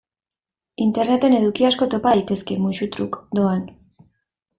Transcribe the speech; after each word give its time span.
Interneten 0.85 1.35
eduki 1.39 1.67
asko 1.69 1.87
topa 1.91 2.13
daitezke 2.13 2.57
musu-truk, 2.65 3.21
doan. 3.41 3.63